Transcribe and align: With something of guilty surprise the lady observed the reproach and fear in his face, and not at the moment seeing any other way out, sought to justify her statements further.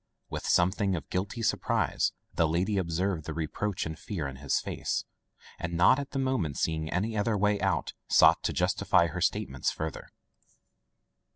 With 0.31 0.47
something 0.47 0.95
of 0.95 1.11
guilty 1.11 1.43
surprise 1.43 2.11
the 2.33 2.47
lady 2.47 2.79
observed 2.79 3.25
the 3.25 3.35
reproach 3.35 3.85
and 3.85 3.99
fear 3.99 4.27
in 4.27 4.37
his 4.37 4.59
face, 4.59 5.05
and 5.59 5.73
not 5.75 5.99
at 5.99 6.09
the 6.09 6.17
moment 6.17 6.57
seeing 6.57 6.89
any 6.89 7.15
other 7.15 7.37
way 7.37 7.59
out, 7.61 7.93
sought 8.07 8.41
to 8.45 8.51
justify 8.51 9.05
her 9.05 9.21
statements 9.21 9.69
further. 9.69 10.09